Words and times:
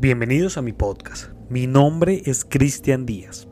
Bienvenidos 0.00 0.56
a 0.56 0.62
mi 0.62 0.72
podcast. 0.72 1.32
Mi 1.50 1.66
nombre 1.66 2.22
es 2.24 2.44
Cristian 2.44 3.04
Díaz. 3.04 3.48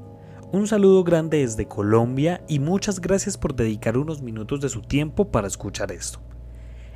Un 0.52 0.68
saludo 0.68 1.02
grande 1.02 1.38
desde 1.38 1.66
Colombia 1.66 2.44
y 2.46 2.60
muchas 2.60 3.00
gracias 3.00 3.36
por 3.36 3.56
dedicar 3.56 3.98
unos 3.98 4.22
minutos 4.22 4.60
de 4.60 4.68
su 4.68 4.82
tiempo 4.82 5.32
para 5.32 5.48
escuchar 5.48 5.90
esto. 5.90 6.20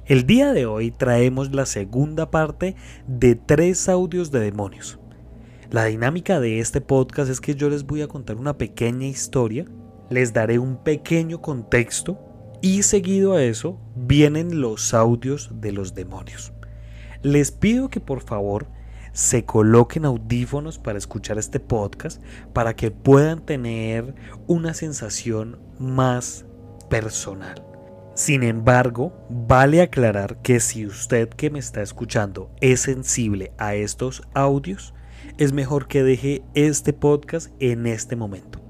El 0.06 0.24
día 0.24 0.52
de 0.52 0.66
hoy 0.66 0.92
traemos 0.92 1.52
la 1.52 1.66
segunda 1.66 2.30
parte 2.30 2.76
de 3.08 3.34
tres 3.34 3.88
audios 3.88 4.30
de 4.30 4.38
demonios. 4.38 5.00
La 5.68 5.86
dinámica 5.86 6.38
de 6.38 6.60
este 6.60 6.80
podcast 6.80 7.28
es 7.28 7.40
que 7.40 7.56
yo 7.56 7.68
les 7.70 7.84
voy 7.84 8.02
a 8.02 8.08
contar 8.08 8.36
una 8.36 8.56
pequeña 8.56 9.08
historia, 9.08 9.64
les 10.10 10.32
daré 10.32 10.60
un 10.60 10.76
pequeño 10.76 11.42
contexto 11.42 12.20
y 12.62 12.84
seguido 12.84 13.32
a 13.32 13.42
eso 13.42 13.80
vienen 13.96 14.60
los 14.60 14.94
audios 14.94 15.50
de 15.60 15.72
los 15.72 15.92
demonios. 15.92 16.52
Les 17.22 17.50
pido 17.50 17.88
que 17.88 17.98
por 17.98 18.20
favor 18.20 18.68
se 19.12 19.44
coloquen 19.44 20.04
audífonos 20.04 20.78
para 20.78 20.98
escuchar 20.98 21.38
este 21.38 21.60
podcast 21.60 22.22
para 22.52 22.74
que 22.74 22.90
puedan 22.90 23.44
tener 23.44 24.14
una 24.46 24.74
sensación 24.74 25.58
más 25.78 26.44
personal. 26.88 27.64
Sin 28.14 28.42
embargo, 28.42 29.14
vale 29.30 29.80
aclarar 29.80 30.42
que 30.42 30.60
si 30.60 30.84
usted 30.84 31.28
que 31.28 31.50
me 31.50 31.58
está 31.58 31.80
escuchando 31.80 32.50
es 32.60 32.80
sensible 32.80 33.52
a 33.56 33.74
estos 33.74 34.22
audios, 34.34 34.94
es 35.38 35.52
mejor 35.52 35.88
que 35.88 36.02
deje 36.02 36.42
este 36.54 36.92
podcast 36.92 37.50
en 37.60 37.86
este 37.86 38.16
momento. 38.16 38.60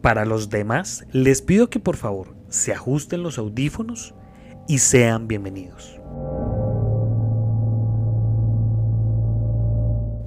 Para 0.00 0.24
los 0.24 0.48
demás, 0.48 1.04
les 1.12 1.42
pido 1.42 1.70
que 1.70 1.80
por 1.80 1.96
favor 1.96 2.34
se 2.48 2.72
ajusten 2.72 3.22
los 3.22 3.38
audífonos 3.38 4.14
y 4.68 4.78
sean 4.78 5.28
bienvenidos. 5.28 6.00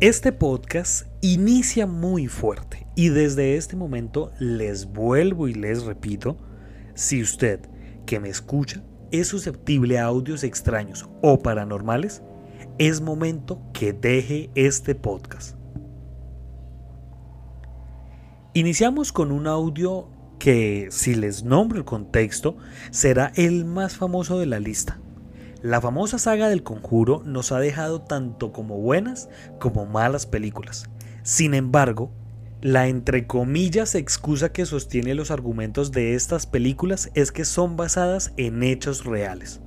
Este 0.01 0.33
podcast 0.33 1.07
inicia 1.21 1.87
muy 1.87 2.27
fuerte 2.27 2.85
y 2.95 3.07
desde 3.07 3.55
este 3.55 3.77
momento 3.77 4.33
les 4.39 4.87
vuelvo 4.91 5.47
y 5.47 5.53
les 5.53 5.85
repito, 5.85 6.37
si 6.95 7.21
usted 7.21 7.61
que 8.05 8.19
me 8.19 8.27
escucha 8.27 8.83
es 9.11 9.29
susceptible 9.29 9.97
a 9.97 10.03
audios 10.03 10.43
extraños 10.43 11.09
o 11.21 11.39
paranormales, 11.39 12.21
es 12.77 12.99
momento 12.99 13.61
que 13.71 13.93
deje 13.93 14.49
este 14.53 14.95
podcast. 14.95 15.55
Iniciamos 18.53 19.13
con 19.13 19.31
un 19.31 19.47
audio 19.47 20.09
que, 20.39 20.89
si 20.91 21.15
les 21.15 21.45
nombro 21.45 21.77
el 21.77 21.85
contexto, 21.85 22.57
será 22.91 23.31
el 23.35 23.63
más 23.63 23.95
famoso 23.95 24.39
de 24.39 24.45
la 24.45 24.59
lista. 24.59 24.99
La 25.65 25.81
famosa 25.81 26.19
saga 26.19 26.47
del 26.47 26.61
conjuro 26.61 27.23
nos 27.25 27.51
ha 27.51 27.59
dejado 27.59 27.99
tanto 27.99 28.51
como 28.53 28.77
buenas 28.77 29.29
como 29.59 29.87
malas 29.87 30.27
películas. 30.27 30.91
Sin 31.23 31.55
embargo, 31.55 32.11
la 32.61 32.87
entre 32.87 33.25
comillas 33.25 33.95
excusa 33.95 34.51
que 34.51 34.67
sostiene 34.67 35.15
los 35.15 35.31
argumentos 35.31 35.91
de 35.91 36.13
estas 36.13 36.45
películas 36.45 37.09
es 37.15 37.31
que 37.31 37.45
son 37.45 37.77
basadas 37.77 38.31
en 38.37 38.61
hechos 38.61 39.05
reales. 39.05 39.59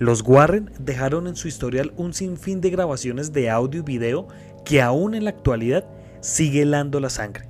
Los 0.00 0.22
Warren 0.22 0.72
dejaron 0.80 1.28
en 1.28 1.36
su 1.36 1.46
historial 1.46 1.92
un 1.96 2.12
sinfín 2.12 2.60
de 2.60 2.70
grabaciones 2.70 3.32
de 3.32 3.50
audio 3.50 3.82
y 3.82 3.84
video 3.84 4.26
que 4.64 4.82
aún 4.82 5.14
en 5.14 5.22
la 5.22 5.30
actualidad 5.30 5.84
sigue 6.22 6.62
helando 6.62 6.98
la 6.98 7.08
sangre. 7.08 7.49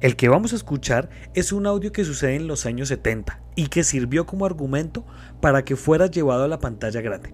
El 0.00 0.16
que 0.16 0.28
vamos 0.28 0.52
a 0.52 0.56
escuchar 0.56 1.08
es 1.34 1.52
un 1.52 1.66
audio 1.66 1.90
que 1.90 2.04
sucede 2.04 2.36
en 2.36 2.46
los 2.46 2.66
años 2.66 2.88
70 2.88 3.40
y 3.54 3.68
que 3.68 3.82
sirvió 3.82 4.26
como 4.26 4.44
argumento 4.44 5.06
para 5.40 5.64
que 5.64 5.74
fuera 5.74 6.06
llevado 6.06 6.44
a 6.44 6.48
la 6.48 6.58
pantalla 6.58 7.00
grande. 7.00 7.32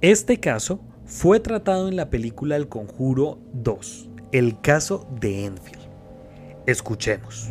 Este 0.00 0.38
caso 0.38 0.80
fue 1.04 1.40
tratado 1.40 1.88
en 1.88 1.96
la 1.96 2.10
película 2.10 2.54
El 2.54 2.68
Conjuro 2.68 3.40
2, 3.54 4.08
el 4.30 4.60
caso 4.60 5.08
de 5.20 5.46
Enfield. 5.46 5.82
Escuchemos. 6.66 7.50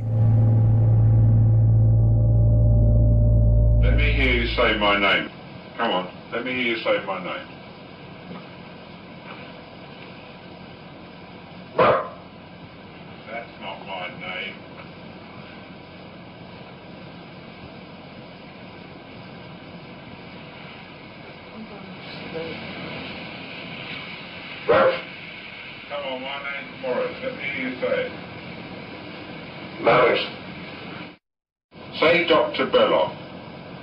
You 27.57 27.73
say. 27.81 28.09
Morris. 29.81 30.21
Say 31.99 32.27
Dr. 32.27 32.69
Belloc. 32.71 33.11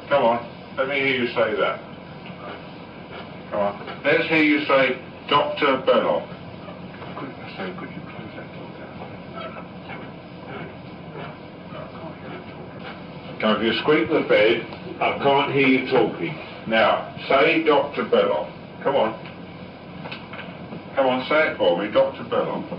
Come 0.08 0.22
on, 0.22 0.76
let 0.78 0.88
me 0.88 0.94
hear 0.94 1.22
you 1.22 1.26
say 1.28 1.56
that. 1.58 1.80
Come 3.50 3.60
on. 3.60 4.02
Let's 4.04 4.28
hear 4.28 4.42
you 4.44 4.64
say 4.66 4.96
Dr. 5.28 5.82
Belloc. 5.84 6.28
Could 7.18 7.90
you 7.90 8.00
close 8.06 8.30
that 8.36 8.46
door 8.54 8.70
down? 8.78 8.94
Now, 13.40 13.56
if 13.56 13.62
you 13.64 13.72
squeak 13.82 14.08
the 14.08 14.22
bed, 14.28 14.66
I 15.00 15.18
can't 15.18 15.52
hear 15.52 15.66
you 15.66 15.90
talking. 15.90 16.34
Now, 16.68 17.14
say 17.28 17.64
Dr. 17.64 18.04
Belloc. 18.04 18.48
Come 18.84 18.94
on. 18.94 19.33
Come 20.94 21.06
on, 21.06 21.26
say 21.28 21.50
it 21.50 21.58
for 21.58 21.76
me, 21.82 21.90
Dr. 21.90 22.22
Belloc. 22.30 22.70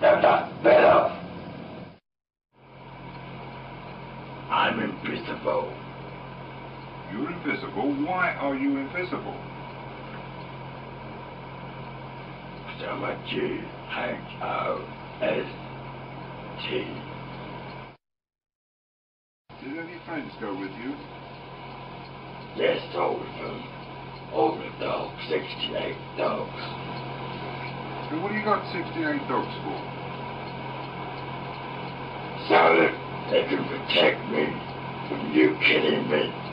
Dr. 0.00 0.62
Belloc. 0.64 1.12
I'm 4.50 4.80
invisible. 4.80 5.70
You're 7.12 7.30
invisible. 7.32 7.92
Why 8.06 8.32
are 8.40 8.54
you 8.54 8.78
invisible? 8.78 9.36
So 12.80 12.96
much 12.96 13.18
G 13.28 13.36
H 13.36 14.42
O 14.42 14.88
S 15.20 15.44
T. 16.64 16.86
Did 19.62 19.78
any 19.78 19.98
friends 20.06 20.32
go 20.40 20.58
with 20.58 20.70
you? 20.80 20.94
Yes, 22.56 22.80
all 22.94 23.20
of 23.20 23.20
them. 23.20 23.77
All 24.32 24.56
the 24.56 24.68
dogs, 24.78 25.16
68 25.28 25.96
dogs. 26.16 26.60
And 28.10 28.22
what 28.22 28.32
do 28.32 28.38
you 28.38 28.44
got 28.44 28.64
68 28.72 29.28
dogs 29.28 29.54
for? 29.64 29.78
So 32.48 32.60
that 32.80 32.94
they 33.30 33.44
can 33.44 33.64
protect 33.68 34.24
me 34.32 34.48
from 35.08 35.32
you 35.32 35.56
killing 35.60 36.08
me. 36.08 36.48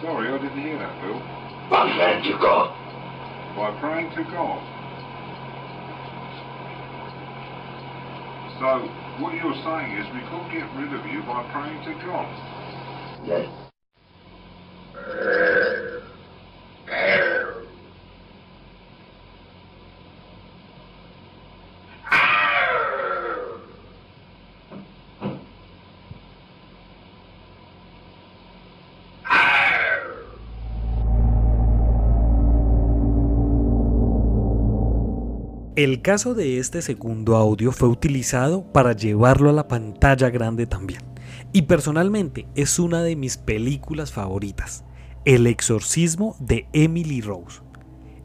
Sorry, 0.00 0.32
I 0.32 0.38
didn't 0.38 0.62
hear 0.62 0.78
that, 0.78 1.00
Bill. 1.02 1.20
One 1.68 1.88
man 1.98 2.22
to 2.24 2.38
God. 2.40 2.72
By 3.54 3.78
praying 3.80 4.08
to 4.16 4.24
God. 4.32 4.64
So, 8.58 8.88
what 9.22 9.34
you're 9.34 9.60
saying 9.60 9.92
is 9.96 10.08
we 10.14 10.20
couldn't 10.28 10.50
get 10.52 10.64
rid 10.76 10.92
of 10.98 11.04
you 11.12 11.20
by 11.28 11.44
praying 11.52 11.84
to 11.84 11.92
God. 12.06 12.28
Yes. 13.26 13.48
El 35.82 36.02
caso 36.02 36.34
de 36.34 36.58
este 36.58 36.82
segundo 36.82 37.36
audio 37.36 37.72
fue 37.72 37.88
utilizado 37.88 38.70
para 38.70 38.92
llevarlo 38.92 39.48
a 39.48 39.54
la 39.54 39.66
pantalla 39.66 40.28
grande 40.28 40.66
también. 40.66 41.00
Y 41.54 41.62
personalmente 41.62 42.46
es 42.54 42.78
una 42.78 43.02
de 43.02 43.16
mis 43.16 43.38
películas 43.38 44.12
favoritas, 44.12 44.84
El 45.24 45.46
exorcismo 45.46 46.36
de 46.38 46.68
Emily 46.74 47.22
Rose. 47.22 47.62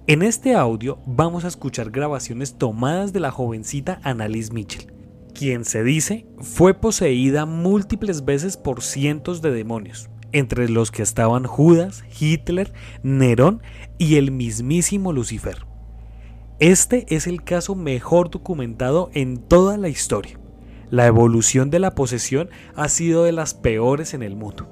En 0.06 0.22
este 0.22 0.54
audio 0.54 1.00
vamos 1.06 1.46
a 1.46 1.48
escuchar 1.48 1.92
grabaciones 1.92 2.58
tomadas 2.58 3.14
de 3.14 3.22
la 3.22 3.32
jovencita 3.32 4.02
Annalise 4.04 4.52
Mitchell, 4.52 4.92
quien 5.34 5.64
se 5.64 5.86
dice 5.86 6.28
fue 6.40 6.74
poseída 6.74 7.46
múltiples 7.46 8.26
veces 8.26 8.58
por 8.58 8.82
cientos 8.82 9.42
de 9.42 9.52
demonios, 9.52 10.10
entre 10.34 10.68
los 10.68 10.92
que 10.92 11.04
estaban 11.04 11.46
Judas, 11.46 12.04
Hitler, 12.20 12.74
Nerón 13.02 13.62
y 13.98 14.16
el 14.16 14.32
mismísimo 14.32 15.14
Lucifer. 15.14 15.66
Este 16.60 17.06
es 17.14 17.28
el 17.28 17.44
caso 17.44 17.76
mejor 17.76 18.30
documentado 18.30 19.10
en 19.14 19.40
toda 19.40 19.76
la 19.76 19.90
historia. 19.90 20.40
La 20.90 21.06
evolución 21.06 21.70
de 21.70 21.80
la 21.80 21.96
posesión 21.96 22.50
ha 22.76 22.88
sido 22.88 23.26
de 23.26 23.34
las 23.34 23.54
peores 23.54 24.14
en 24.14 24.24
el 24.24 24.38
mundo. 24.38 24.66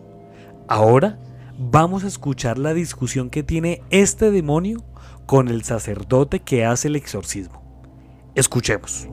Ahora 0.69 1.19
vamos 1.59 2.06
a 2.06 2.07
escuchar 2.07 2.57
la 2.57 2.74
discusión 2.74 3.30
que 3.30 3.44
tiene 3.44 3.81
este 3.89 4.31
demonio 4.31 4.81
con 5.25 5.50
el 5.50 5.63
sacerdote 5.63 6.39
que 6.39 6.63
hace 6.63 6.88
el 6.88 6.95
exorcismo. 6.95 7.62
Escuchemos. 8.33 9.09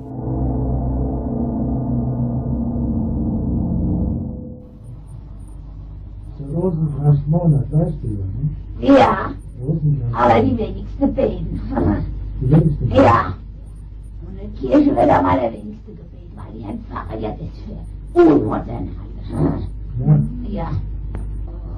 Ne? 8.79 8.97
Ja, 8.97 9.35
Bilir 12.41 12.57
misin? 12.57 12.91
Ja. 12.91 13.35
Und 14.27 14.39
die 14.41 14.67
Kirche 14.67 14.97
wird 14.97 15.11
aber 15.11 15.29
allerdings 15.29 15.77
gebeten, 15.85 16.33
weil 16.37 16.53
die 16.55 16.65
ein 16.65 16.81
Pfarrer 16.89 17.19
ja 17.19 17.31
ist 17.31 17.59
für 18.15 18.21
unmodern 18.21 18.89
halt. 18.97 19.69
Ja. 20.49 20.63
ja. 20.63 20.71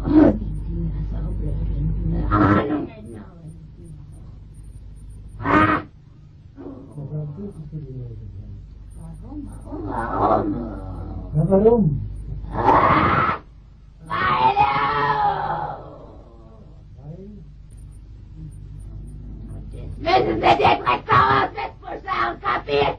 Oh, 0.04 0.32
die 0.32 0.52
Dinger 0.68 1.02
so 1.10 1.18
blöd. 1.38 2.30
Ahnung. 2.30 2.88
Ah. 5.40 5.82
Warum? 8.96 9.48
Warum? 9.64 9.86
Warum? 9.88 10.54
Ja, 11.34 11.50
warum? 11.50 12.01
Müssen 20.02 20.40
Sie 20.40 20.56
die 20.56 20.82
Drecksau 20.82 21.14
aus 21.14 21.52
expulsar, 21.54 22.34
kapiert? 22.40 22.98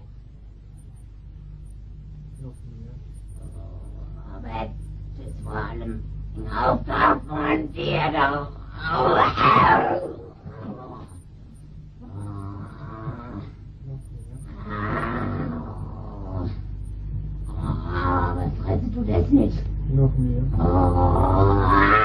Aber 4.34 4.54
es 4.64 5.26
ist 5.28 5.44
vor 5.44 5.54
allem 5.54 6.02
ein 6.38 6.48
Auftrag 6.48 7.22
von 7.28 7.74
dir, 7.74 8.04
doch. 8.14 8.48
was 18.36 18.52
frisst 18.64 18.96
du 18.96 19.04
das 19.04 19.30
nicht? 19.30 19.58
Noch 19.94 20.12
mehr. 20.18 22.03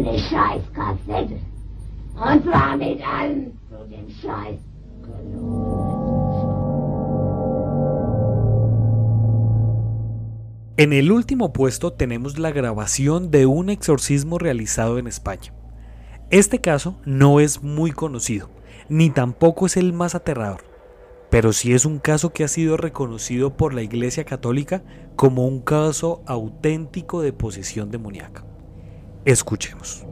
Eine 0.00 0.18
Scheißkassette. 0.18 1.40
Und 2.14 2.44
zwar 2.44 2.76
mit 2.76 3.00
allen 3.06 3.58
zu 3.68 3.84
dem 3.88 4.08
Scheiß. 4.08 4.69
En 10.80 10.94
el 10.94 11.12
último 11.12 11.52
puesto 11.52 11.92
tenemos 11.92 12.38
la 12.38 12.52
grabación 12.52 13.30
de 13.30 13.44
un 13.44 13.68
exorcismo 13.68 14.38
realizado 14.38 14.96
en 14.96 15.08
España. 15.08 15.52
Este 16.30 16.62
caso 16.62 16.98
no 17.04 17.38
es 17.38 17.62
muy 17.62 17.92
conocido, 17.92 18.48
ni 18.88 19.10
tampoco 19.10 19.66
es 19.66 19.76
el 19.76 19.92
más 19.92 20.14
aterrador, 20.14 20.62
pero 21.28 21.52
sí 21.52 21.74
es 21.74 21.84
un 21.84 21.98
caso 21.98 22.32
que 22.32 22.44
ha 22.44 22.48
sido 22.48 22.78
reconocido 22.78 23.58
por 23.58 23.74
la 23.74 23.82
Iglesia 23.82 24.24
Católica 24.24 24.82
como 25.16 25.46
un 25.46 25.60
caso 25.60 26.22
auténtico 26.24 27.20
de 27.20 27.34
posesión 27.34 27.90
demoníaca. 27.90 28.46
Escuchemos. 29.26 30.06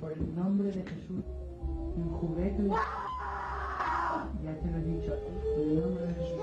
Por, 0.00 0.12
el 0.12 0.34
nombre 0.34 0.72
de 0.72 0.82
Jesús, 0.82 1.24
en 1.96 2.08
juguete, 2.14 2.68
ya 4.42 4.54
te 4.60 4.70
lo 4.70 4.78
he 4.78 4.82
dicho, 4.82 5.12
por 5.54 5.62
el 5.62 5.80
nombre 5.80 6.06
de 6.06 6.14
Jesús. 6.14 6.40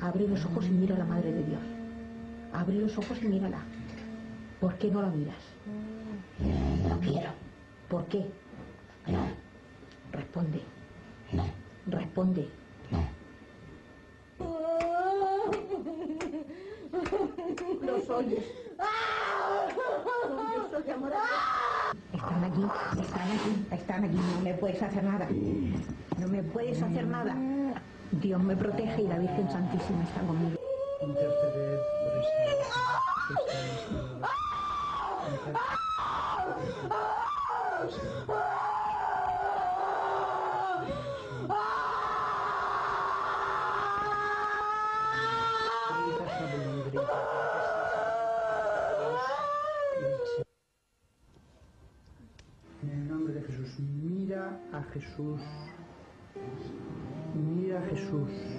Abre 0.00 0.28
los 0.28 0.44
ojos 0.44 0.66
y 0.66 0.70
mira 0.70 0.94
a 0.94 0.98
la 0.98 1.04
Madre 1.04 1.32
de 1.32 1.42
Dios. 1.42 1.75
Abre 2.56 2.76
los 2.76 2.96
ojos 2.96 3.18
y 3.22 3.28
mírala. 3.28 3.58
¿Por 4.60 4.74
qué 4.78 4.90
no 4.90 5.02
la 5.02 5.08
miras? 5.08 5.36
No 6.88 6.98
quiero. 7.00 7.28
¿Por 7.90 8.06
qué? 8.06 8.24
No, 9.06 9.18
Responde. 10.10 10.62
no, 11.32 11.44
Responde. 11.86 12.48
no. 12.90 13.04
Los 17.84 18.08
oyes. 18.10 18.44
Están 22.14 22.44
aquí, 22.44 22.62
están 23.02 23.30
aquí, 23.30 23.66
están 23.70 24.04
aquí. 24.04 24.16
No 24.16 24.40
me 24.42 24.54
puedes 24.54 24.82
hacer 24.82 25.04
nada. 25.04 25.28
No 26.18 26.28
me 26.28 26.42
puedes 26.42 26.82
hacer 26.82 27.06
nada. 27.06 27.36
Dios 28.12 28.42
me 28.42 28.56
protege 28.56 29.02
y 29.02 29.08
la 29.08 29.18
Virgen 29.18 29.50
Santísima 29.50 30.04
está 30.04 30.20
conmigo. 30.22 30.58
Interceder 31.02 31.95
En 52.82 52.90
el 52.90 53.08
nombre 53.08 53.34
de 53.34 53.42
Jesús, 53.42 53.78
mira 53.78 54.58
a 54.72 54.82
Jesús. 54.94 55.42
Mira 57.34 57.78
a 57.78 57.82
Jesús. 57.82 58.55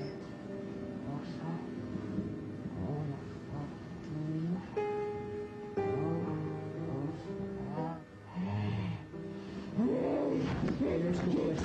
Eres 10.99 11.19
tu 11.19 11.29
puerta. 11.31 11.63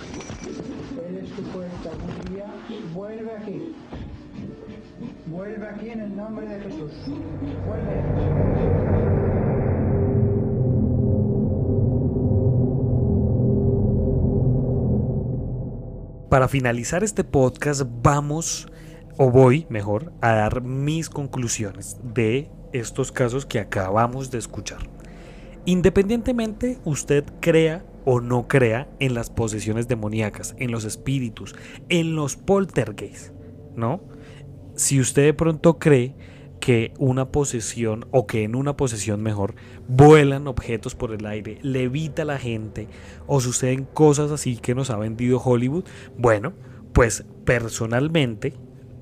Eres 1.08 1.30
tu 1.30 1.42
puerta. 1.44 1.90
Un 2.04 2.34
día 2.34 2.46
vuelve 2.94 3.30
aquí. 3.32 3.74
Vuelve 5.26 5.66
aquí 5.66 5.88
en 5.88 6.00
el 6.00 6.16
nombre 6.16 6.46
de 6.46 6.60
Jesús. 6.60 6.92
Vuelve. 7.66 8.02
Para 16.28 16.48
finalizar 16.48 17.02
este 17.04 17.24
podcast 17.24 17.82
vamos, 18.02 18.66
o 19.16 19.30
voy 19.30 19.66
mejor, 19.70 20.12
a 20.20 20.32
dar 20.32 20.62
mis 20.62 21.08
conclusiones 21.08 21.98
de 22.02 22.50
estos 22.72 23.12
casos 23.12 23.46
que 23.46 23.60
acabamos 23.60 24.30
de 24.30 24.38
escuchar. 24.38 24.80
Independientemente 25.64 26.78
usted 26.84 27.24
crea 27.40 27.84
o 28.04 28.20
no 28.20 28.48
crea 28.48 28.88
en 28.98 29.14
las 29.14 29.30
posesiones 29.30 29.88
demoníacas, 29.88 30.54
en 30.58 30.70
los 30.70 30.84
espíritus, 30.84 31.54
en 31.88 32.14
los 32.14 32.36
poltergeists, 32.36 33.32
¿no? 33.76 34.00
Si 34.74 35.00
usted 35.00 35.24
de 35.24 35.34
pronto 35.34 35.78
cree 35.78 36.14
que 36.62 36.94
una 36.98 37.32
posesión 37.32 38.06
o 38.12 38.28
que 38.28 38.44
en 38.44 38.54
una 38.54 38.76
posesión 38.76 39.20
mejor 39.20 39.56
vuelan 39.88 40.46
objetos 40.46 40.94
por 40.94 41.12
el 41.12 41.26
aire, 41.26 41.58
levita 41.62 42.24
la 42.24 42.38
gente 42.38 42.86
o 43.26 43.40
suceden 43.40 43.84
cosas 43.84 44.30
así 44.30 44.56
que 44.56 44.74
nos 44.74 44.90
ha 44.90 44.96
vendido 44.96 45.40
Hollywood, 45.40 45.84
bueno, 46.16 46.52
pues 46.92 47.24
personalmente 47.44 48.54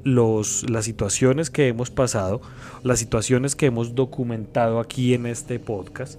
los, 0.05 0.69
las 0.71 0.87
situaciones 0.87 1.51
que 1.51 1.69
hemos 1.69 1.91
pasado, 1.91 2.41
las 2.83 2.99
situaciones 2.99 3.57
que 3.57 3.67
hemos 3.67 3.95
documentado 3.95 4.81
aquí 4.81 5.13
en 5.13 5.27
este 5.27 5.59
podcast, 5.59 6.19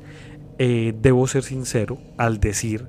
eh, 0.64 0.94
debo 0.96 1.26
ser 1.26 1.42
sincero 1.42 1.98
al 2.18 2.40
decir 2.40 2.86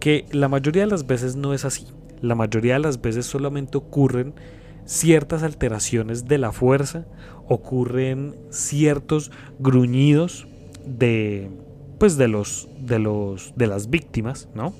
que 0.00 0.26
la 0.32 0.48
mayoría 0.48 0.82
de 0.82 0.90
las 0.90 1.06
veces 1.06 1.36
no 1.36 1.54
es 1.54 1.64
así. 1.64 1.86
La 2.20 2.34
mayoría 2.34 2.72
de 2.72 2.80
las 2.80 3.00
veces 3.00 3.26
solamente 3.26 3.78
ocurren 3.78 4.34
ciertas 4.86 5.44
alteraciones 5.44 6.26
de 6.26 6.38
la 6.38 6.50
fuerza, 6.50 7.06
ocurren 7.46 8.34
ciertos 8.50 9.30
gruñidos 9.60 10.48
de 10.84 11.48
pues 12.00 12.16
de 12.16 12.26
los 12.26 12.68
de 12.80 12.98
los 12.98 13.52
de 13.54 13.68
las 13.68 13.88
víctimas, 13.88 14.48
¿no? 14.56 14.74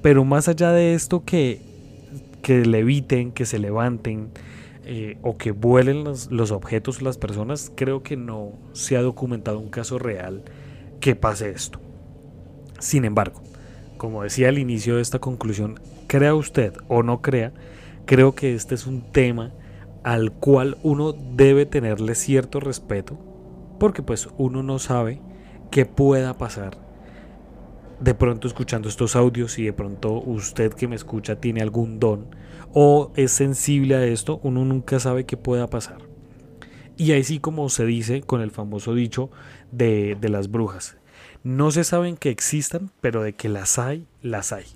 Pero 0.00 0.24
más 0.24 0.48
allá 0.48 0.72
de 0.72 0.94
esto 0.94 1.26
que 1.26 1.60
que 2.40 2.64
leviten, 2.64 3.32
que 3.32 3.44
se 3.44 3.58
levanten 3.58 4.30
eh, 4.86 5.18
o 5.20 5.36
que 5.36 5.50
vuelen 5.50 6.04
los, 6.04 6.30
los 6.30 6.52
objetos 6.52 7.02
las 7.02 7.18
personas, 7.18 7.70
creo 7.74 8.02
que 8.02 8.16
no 8.16 8.52
se 8.72 8.96
ha 8.96 9.02
documentado 9.02 9.58
un 9.58 9.68
caso 9.68 9.98
real 9.98 10.42
que 11.00 11.16
pase 11.16 11.50
esto. 11.50 11.80
Sin 12.78 13.04
embargo, 13.04 13.42
como 13.96 14.22
decía 14.22 14.48
al 14.48 14.58
inicio 14.58 14.96
de 14.96 15.02
esta 15.02 15.18
conclusión, 15.18 15.80
crea 16.06 16.34
usted 16.34 16.74
o 16.88 17.02
no 17.02 17.22
crea, 17.22 17.52
creo 18.06 18.34
que 18.34 18.54
este 18.54 18.74
es 18.74 18.86
un 18.86 19.02
tema 19.12 19.52
al 20.02 20.32
cual 20.32 20.78
uno 20.82 21.12
debe 21.12 21.66
tenerle 21.66 22.14
cierto 22.14 22.60
respeto, 22.60 23.18
porque 23.78 24.02
pues 24.02 24.28
uno 24.38 24.62
no 24.62 24.78
sabe 24.78 25.20
qué 25.70 25.86
pueda 25.86 26.34
pasar 26.38 26.90
de 28.00 28.14
pronto 28.14 28.48
escuchando 28.48 28.88
estos 28.88 29.14
audios 29.14 29.58
y 29.58 29.64
de 29.64 29.72
pronto 29.72 30.12
usted 30.14 30.72
que 30.72 30.88
me 30.88 30.96
escucha 30.96 31.36
tiene 31.36 31.60
algún 31.60 32.00
don 32.00 32.34
o 32.72 33.12
es 33.14 33.32
sensible 33.32 33.94
a 33.94 34.04
esto, 34.04 34.40
uno 34.42 34.64
nunca 34.64 34.98
sabe 35.00 35.26
qué 35.26 35.36
pueda 35.36 35.68
pasar. 35.68 36.09
Y 37.00 37.12
ahí 37.12 37.24
sí 37.24 37.38
como 37.40 37.70
se 37.70 37.86
dice 37.86 38.20
con 38.20 38.42
el 38.42 38.50
famoso 38.50 38.94
dicho 38.94 39.30
de, 39.72 40.18
de 40.20 40.28
las 40.28 40.50
brujas, 40.50 40.98
no 41.42 41.70
se 41.70 41.82
saben 41.82 42.18
que 42.18 42.28
existan, 42.28 42.90
pero 43.00 43.22
de 43.22 43.32
que 43.32 43.48
las 43.48 43.78
hay, 43.78 44.06
las 44.20 44.52
hay. 44.52 44.66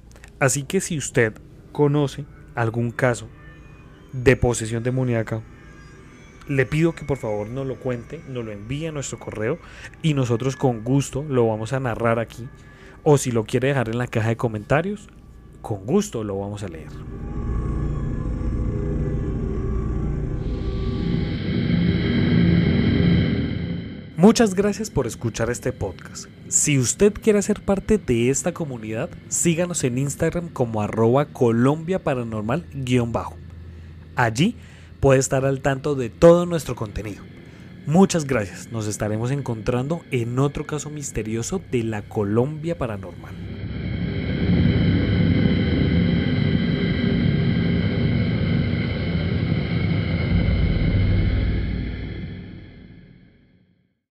Así 0.40 0.62
que 0.62 0.80
si 0.80 0.96
usted 0.96 1.34
conoce 1.72 2.24
algún 2.54 2.92
caso 2.92 3.28
de 4.14 4.36
posesión 4.36 4.82
demoníaca, 4.82 5.42
le 6.48 6.64
pido 6.64 6.94
que 6.94 7.04
por 7.04 7.18
favor 7.18 7.46
nos 7.50 7.66
lo 7.66 7.78
cuente, 7.78 8.22
nos 8.26 8.42
lo 8.42 8.52
envíe 8.52 8.86
a 8.86 8.92
nuestro 8.92 9.18
correo 9.18 9.58
y 10.00 10.14
nosotros 10.14 10.56
con 10.56 10.82
gusto 10.82 11.26
lo 11.28 11.46
vamos 11.46 11.74
a 11.74 11.80
narrar 11.80 12.18
aquí. 12.18 12.48
O 13.02 13.18
si 13.18 13.32
lo 13.32 13.44
quiere 13.44 13.68
dejar 13.68 13.90
en 13.90 13.98
la 13.98 14.06
caja 14.06 14.30
de 14.30 14.38
comentarios, 14.38 15.10
con 15.60 15.84
gusto 15.84 16.24
lo 16.24 16.38
vamos 16.38 16.62
a 16.62 16.68
leer. 16.68 16.88
Muchas 24.16 24.54
gracias 24.54 24.90
por 24.90 25.08
escuchar 25.08 25.50
este 25.50 25.72
podcast. 25.72 26.26
Si 26.46 26.78
usted 26.78 27.12
quiere 27.12 27.42
ser 27.42 27.60
parte 27.60 27.98
de 27.98 28.30
esta 28.30 28.54
comunidad, 28.54 29.10
síganos 29.26 29.82
en 29.82 29.98
Instagram 29.98 30.50
como 30.50 30.82
arroba 30.82 31.24
Colombia 31.24 31.98
Paranormal-bajo. 31.98 33.34
Allí 34.14 34.54
puede 35.00 35.18
estar 35.18 35.44
al 35.44 35.62
tanto 35.62 35.96
de 35.96 36.10
todo 36.10 36.46
nuestro 36.46 36.76
contenido. 36.76 37.24
Muchas 37.86 38.24
gracias, 38.24 38.70
nos 38.70 38.86
estaremos 38.86 39.32
encontrando 39.32 40.02
en 40.12 40.38
otro 40.38 40.64
caso 40.64 40.90
misterioso 40.90 41.60
de 41.72 41.82
la 41.82 42.02
Colombia 42.02 42.78
Paranormal. 42.78 43.53